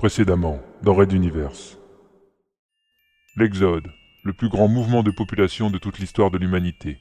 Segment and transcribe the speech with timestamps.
[0.00, 1.76] Précédemment, dans Red Universe.
[3.36, 3.86] L'Exode,
[4.24, 6.96] le plus grand mouvement de population de toute l'histoire de l'humanité.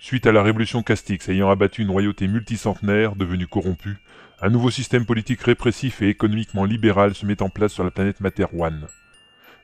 [0.00, 3.98] Suite à la révolution Castix ayant abattu une royauté multicentenaire devenue corrompue,
[4.40, 8.20] un nouveau système politique répressif et économiquement libéral se met en place sur la planète
[8.20, 8.86] Materwan.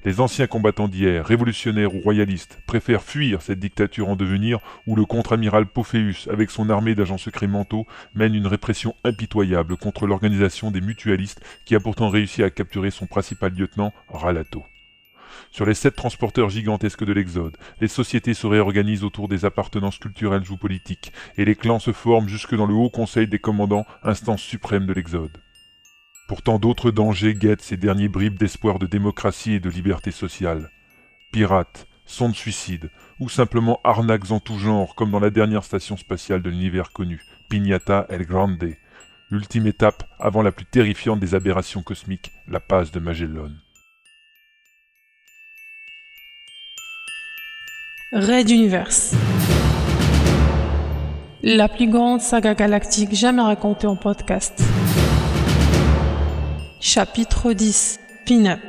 [0.04, 5.04] Les anciens combattants d'hier, révolutionnaires ou royalistes, préfèrent fuir cette dictature en devenir où le
[5.04, 10.80] contre-amiral Pophéus, avec son armée d'agents secrets mentaux, mène une répression impitoyable contre l'organisation des
[10.80, 14.64] mutualistes qui a pourtant réussi à capturer son principal lieutenant, Ralato.
[15.50, 20.50] Sur les sept transporteurs gigantesques de l'Exode, les sociétés se réorganisent autour des appartenances culturelles
[20.50, 24.42] ou politiques, et les clans se forment jusque dans le haut conseil des commandants, instance
[24.42, 25.38] suprême de l'Exode.
[26.26, 30.70] Pourtant d'autres dangers guettent ces derniers bribes d'espoir de démocratie et de liberté sociale.
[31.30, 32.90] Pirates, sondes suicides,
[33.20, 37.20] ou simplement arnaques en tout genre, comme dans la dernière station spatiale de l'univers connu,
[37.48, 38.74] Pignata El Grande,
[39.30, 43.50] ultime étape avant la plus terrifiante des aberrations cosmiques, la passe de Magellan.
[48.12, 49.14] Red Universe.
[51.42, 54.62] La plus grande saga galactique jamais racontée en podcast.
[56.88, 58.60] Chapitre 10 Pin-up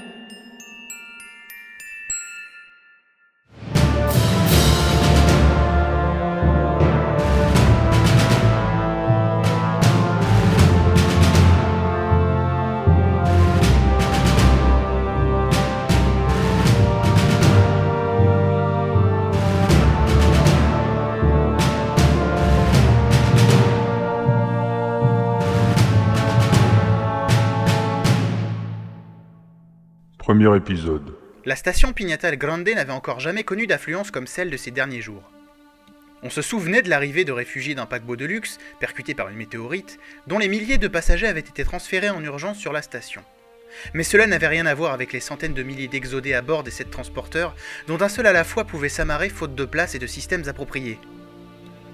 [31.46, 35.00] La station Pignata El Grande n'avait encore jamais connu d'affluence comme celle de ces derniers
[35.00, 35.24] jours.
[36.22, 40.00] On se souvenait de l'arrivée de réfugiés d'un paquebot de luxe, percuté par une météorite,
[40.28, 43.22] dont les milliers de passagers avaient été transférés en urgence sur la station.
[43.94, 46.72] Mais cela n'avait rien à voir avec les centaines de milliers d'exodés à bord des
[46.72, 47.56] sept transporteurs,
[47.88, 51.00] dont un seul à la fois pouvait s'amarrer faute de place et de systèmes appropriés.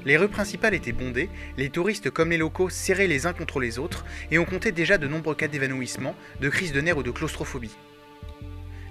[0.05, 3.77] Les rues principales étaient bondées, les touristes comme les locaux serrés les uns contre les
[3.77, 7.11] autres, et on comptait déjà de nombreux cas d'évanouissement, de crise de nerfs ou de
[7.11, 7.75] claustrophobie.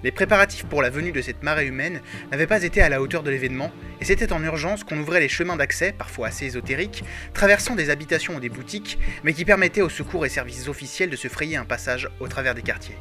[0.03, 3.23] Les préparatifs pour la venue de cette marée humaine n'avaient pas été à la hauteur
[3.23, 3.71] de l'événement,
[4.01, 7.03] et c'était en urgence qu'on ouvrait les chemins d'accès, parfois assez ésotériques,
[7.33, 11.15] traversant des habitations ou des boutiques, mais qui permettaient aux secours et services officiels de
[11.15, 12.97] se frayer un passage au travers des quartiers.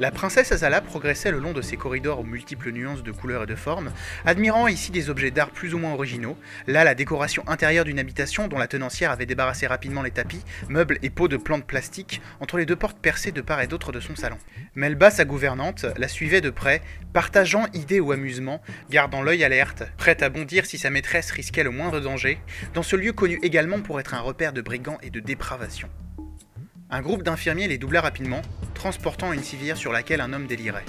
[0.00, 3.46] La princesse Azala progressait le long de ces corridors aux multiples nuances de couleurs et
[3.46, 3.92] de formes,
[4.24, 8.48] admirant ici des objets d'art plus ou moins originaux, là la décoration intérieure d'une habitation
[8.48, 12.58] dont la tenancière avait débarrassé rapidement les tapis, meubles et pots de plantes plastiques entre
[12.58, 14.36] les deux portes percées de part et d'autre de son salon.
[14.74, 16.82] Melba, sa gouvernante, la suivait de près,
[17.12, 21.70] partageant idées ou amusements, gardant l'œil alerte, prête à bondir si sa maîtresse risquait le
[21.70, 22.40] moindre danger,
[22.74, 25.88] dans ce lieu connu également pour être un repère de brigands et de dépravation.
[26.90, 28.42] Un groupe d'infirmiers les doubla rapidement,
[28.84, 30.84] transportant une civière sur laquelle un homme délirait.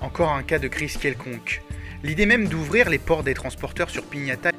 [0.00, 1.60] Encore un cas de crise quelconque.
[2.04, 4.52] L'idée même d'ouvrir les ports des transporteurs sur Pignata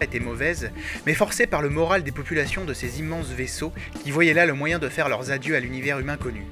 [0.00, 0.70] était mauvaise,
[1.04, 3.72] mais forcée par le moral des populations de ces immenses vaisseaux
[4.04, 6.46] qui voyaient là le moyen de faire leurs adieux à l'univers humain connu.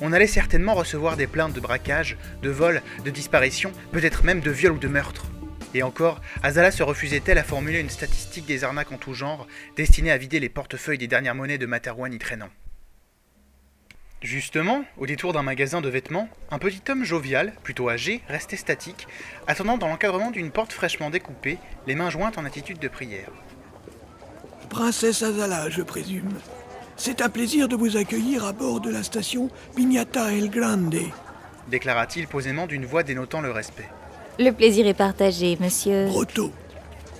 [0.00, 4.50] On allait certainement recevoir des plaintes de braquage, de vol, de disparition, peut-être même de
[4.50, 5.26] viol ou de meurtre.
[5.74, 10.12] Et encore, Azala se refusait-elle à formuler une statistique des arnaques en tout genre, destinée
[10.12, 12.48] à vider les portefeuilles des dernières monnaies de Materwan y traînant?
[14.22, 19.06] Justement, au détour d'un magasin de vêtements, un petit homme jovial, plutôt âgé, restait statique,
[19.46, 23.30] attendant dans l'encadrement d'une porte fraîchement découpée, les mains jointes en attitude de prière.
[24.68, 26.30] Princesse Azala, je présume.
[26.96, 30.96] C'est un plaisir de vous accueillir à bord de la station Pignata El Grande,
[31.68, 33.88] déclara-t-il posément d'une voix dénotant le respect.
[34.38, 36.06] Le plaisir est partagé, monsieur.
[36.06, 36.52] Broto.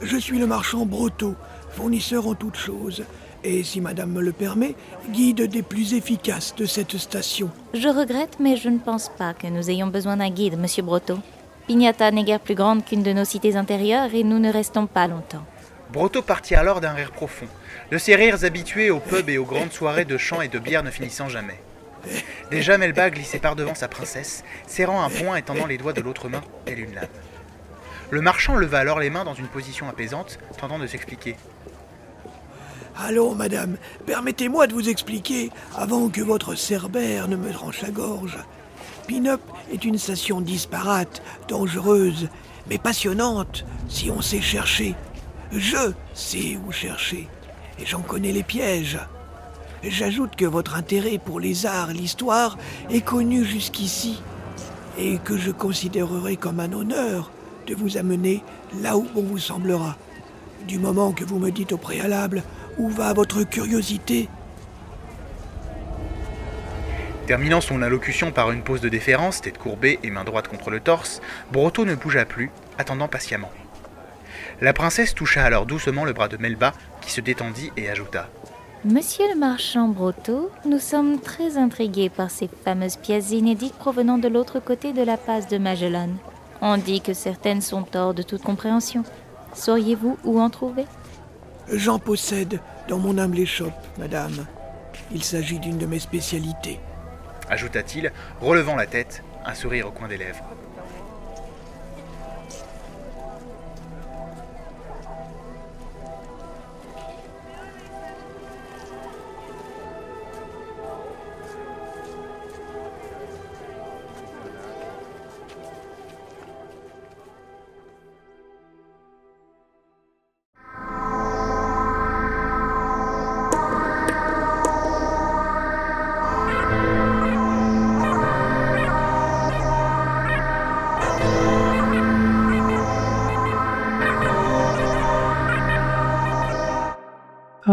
[0.01, 1.35] Je suis le marchand Broto,
[1.71, 3.05] fournisseur en toutes choses,
[3.45, 4.75] et si madame me le permet,
[5.11, 7.51] guide des plus efficaces de cette station.
[7.75, 11.19] Je regrette, mais je ne pense pas que nous ayons besoin d'un guide, monsieur Broto.
[11.67, 15.07] Pignata n'est guère plus grande qu'une de nos cités intérieures et nous ne restons pas
[15.07, 15.45] longtemps.
[15.93, 17.47] Broto partit alors d'un rire profond,
[17.91, 20.83] de ces rires habitués aux pubs et aux grandes soirées de chant et de bière
[20.83, 21.61] ne finissant jamais.
[22.51, 26.01] Déjà Melba glissait par devant sa princesse, serrant un poing et tendant les doigts de
[26.01, 27.09] l'autre main, telle une lame.
[28.11, 31.37] Le marchand leva alors les mains dans une position apaisante, tentant de s'expliquer.
[33.01, 38.37] Allons, madame, permettez-moi de vous expliquer avant que votre cerbère ne me tranche la gorge.
[39.07, 39.41] Pin-Up
[39.73, 42.29] est une station disparate, dangereuse,
[42.69, 44.97] mais passionnante si on sait chercher.
[45.53, 47.29] Je sais où chercher,
[47.79, 48.99] et j'en connais les pièges.
[49.85, 52.59] J'ajoute que votre intérêt pour les arts et l'histoire
[52.91, 54.21] est connu jusqu'ici,
[54.99, 57.31] et que je considérerai comme un honneur
[57.69, 58.43] de vous amener
[58.83, 59.97] là où on vous semblera,
[60.67, 62.43] du moment que vous me dites au préalable
[62.79, 64.29] où va votre curiosité
[67.27, 70.81] Terminant son allocution par une pose de déférence, tête courbée et main droite contre le
[70.81, 71.21] torse,
[71.53, 73.51] Broto ne bougea plus, attendant patiemment.
[74.63, 76.73] La princesse toucha alors doucement le bras de Melba,
[77.03, 78.29] qui se détendit et ajouta
[78.85, 84.29] Monsieur le marchand Broto, nous sommes très intrigués par ces fameuses pièces inédites provenant de
[84.29, 86.11] l'autre côté de la passe de Magellan.
[86.63, 89.03] On dit que certaines sont hors de toute compréhension.
[89.53, 90.87] Sauriez-vous où en trouver?
[91.73, 94.47] J'en possède dans mon humble échoppe, madame.
[95.13, 96.81] Il s'agit d'une de mes spécialités
[97.51, 100.45] ajouta-t-il, relevant la tête, un sourire au coin des lèvres.